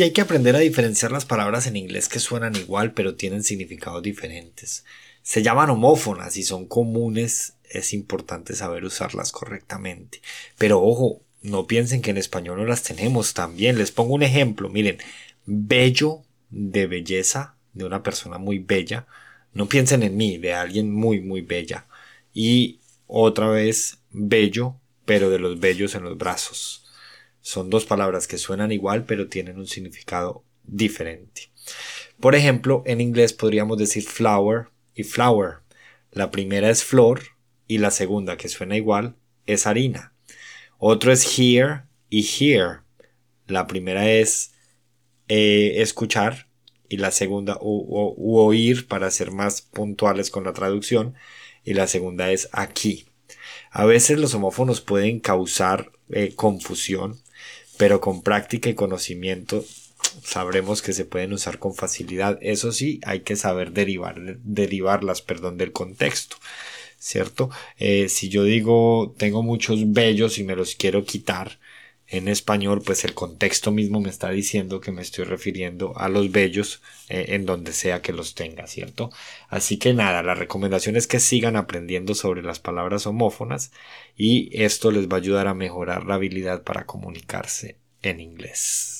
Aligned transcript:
Sí 0.00 0.04
hay 0.04 0.12
que 0.12 0.22
aprender 0.22 0.56
a 0.56 0.60
diferenciar 0.60 1.12
las 1.12 1.26
palabras 1.26 1.66
en 1.66 1.76
inglés 1.76 2.08
que 2.08 2.20
suenan 2.20 2.56
igual 2.56 2.94
pero 2.94 3.16
tienen 3.16 3.44
significados 3.44 4.02
diferentes. 4.02 4.86
Se 5.20 5.42
llaman 5.42 5.68
homófonas 5.68 6.38
y 6.38 6.42
son 6.42 6.64
comunes, 6.64 7.52
es 7.68 7.92
importante 7.92 8.54
saber 8.54 8.86
usarlas 8.86 9.30
correctamente. 9.30 10.22
Pero 10.56 10.80
ojo, 10.80 11.20
no 11.42 11.66
piensen 11.66 12.00
que 12.00 12.12
en 12.12 12.16
español 12.16 12.56
no 12.56 12.64
las 12.64 12.82
tenemos 12.82 13.34
también. 13.34 13.76
Les 13.76 13.92
pongo 13.92 14.14
un 14.14 14.22
ejemplo, 14.22 14.70
miren, 14.70 14.96
bello 15.44 16.22
de 16.48 16.86
belleza, 16.86 17.56
de 17.74 17.84
una 17.84 18.02
persona 18.02 18.38
muy 18.38 18.58
bella. 18.58 19.06
No 19.52 19.68
piensen 19.68 20.02
en 20.02 20.16
mí, 20.16 20.38
de 20.38 20.54
alguien 20.54 20.90
muy, 20.90 21.20
muy 21.20 21.42
bella. 21.42 21.84
Y 22.32 22.80
otra 23.06 23.48
vez, 23.48 23.98
bello, 24.12 24.76
pero 25.04 25.28
de 25.28 25.40
los 25.40 25.60
bellos 25.60 25.94
en 25.94 26.04
los 26.04 26.16
brazos. 26.16 26.89
Son 27.40 27.70
dos 27.70 27.84
palabras 27.84 28.26
que 28.26 28.38
suenan 28.38 28.72
igual, 28.72 29.04
pero 29.04 29.28
tienen 29.28 29.58
un 29.58 29.66
significado 29.66 30.44
diferente. 30.64 31.50
Por 32.20 32.34
ejemplo, 32.34 32.82
en 32.86 33.00
inglés 33.00 33.32
podríamos 33.32 33.78
decir 33.78 34.04
flower 34.04 34.68
y 34.94 35.04
flower. 35.04 35.58
La 36.12 36.30
primera 36.30 36.68
es 36.70 36.84
flor 36.84 37.22
y 37.66 37.78
la 37.78 37.90
segunda, 37.90 38.36
que 38.36 38.48
suena 38.48 38.76
igual, 38.76 39.16
es 39.46 39.66
harina. 39.66 40.12
Otro 40.78 41.12
es 41.12 41.38
hear 41.38 41.86
y 42.08 42.26
hear. 42.26 42.82
La 43.46 43.66
primera 43.66 44.10
es 44.10 44.52
eh, 45.28 45.80
escuchar 45.80 46.48
y 46.88 46.96
la 46.96 47.12
segunda 47.12 47.56
u, 47.60 48.38
oír 48.38 48.88
para 48.88 49.10
ser 49.10 49.30
más 49.30 49.62
puntuales 49.62 50.30
con 50.30 50.44
la 50.44 50.52
traducción 50.52 51.14
y 51.64 51.74
la 51.74 51.86
segunda 51.86 52.32
es 52.32 52.48
aquí. 52.52 53.06
A 53.70 53.84
veces 53.84 54.18
los 54.18 54.34
homófonos 54.34 54.80
pueden 54.80 55.20
causar 55.20 55.92
eh, 56.12 56.34
confusión, 56.34 57.20
pero 57.76 58.00
con 58.00 58.22
práctica 58.22 58.68
y 58.68 58.74
conocimiento 58.74 59.64
sabremos 60.22 60.82
que 60.82 60.92
se 60.92 61.04
pueden 61.04 61.32
usar 61.32 61.58
con 61.58 61.74
facilidad. 61.74 62.38
Eso 62.42 62.72
sí, 62.72 63.00
hay 63.04 63.20
que 63.20 63.36
saber 63.36 63.72
derivar, 63.72 64.38
derivarlas 64.42 65.22
perdón, 65.22 65.56
del 65.56 65.72
contexto. 65.72 66.36
¿Cierto? 66.98 67.48
Eh, 67.78 68.10
si 68.10 68.28
yo 68.28 68.44
digo 68.44 69.14
tengo 69.16 69.42
muchos 69.42 69.90
bellos 69.90 70.36
y 70.38 70.44
me 70.44 70.54
los 70.54 70.74
quiero 70.74 71.04
quitar 71.04 71.58
en 72.10 72.26
español, 72.28 72.82
pues 72.84 73.04
el 73.04 73.14
contexto 73.14 73.70
mismo 73.70 74.00
me 74.00 74.10
está 74.10 74.30
diciendo 74.30 74.80
que 74.80 74.90
me 74.90 75.00
estoy 75.00 75.24
refiriendo 75.24 75.96
a 75.96 76.08
los 76.08 76.32
bellos 76.32 76.82
eh, 77.08 77.26
en 77.28 77.46
donde 77.46 77.72
sea 77.72 78.02
que 78.02 78.12
los 78.12 78.34
tenga, 78.34 78.66
¿cierto? 78.66 79.10
Así 79.48 79.78
que 79.78 79.94
nada, 79.94 80.22
la 80.22 80.34
recomendación 80.34 80.96
es 80.96 81.06
que 81.06 81.20
sigan 81.20 81.56
aprendiendo 81.56 82.14
sobre 82.14 82.42
las 82.42 82.58
palabras 82.58 83.06
homófonas 83.06 83.70
y 84.16 84.50
esto 84.60 84.90
les 84.90 85.08
va 85.08 85.16
a 85.16 85.20
ayudar 85.20 85.46
a 85.46 85.54
mejorar 85.54 86.04
la 86.04 86.14
habilidad 86.14 86.64
para 86.64 86.84
comunicarse 86.84 87.76
en 88.02 88.20
inglés. 88.20 88.99